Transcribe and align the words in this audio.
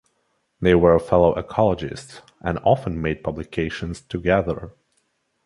They 0.59 0.73
were 0.73 0.97
fellow 0.97 1.35
ecologists 1.35 2.21
and 2.39 2.57
often 2.63 3.03
made 3.03 3.23
publications 3.23 4.01
together. 4.01 4.71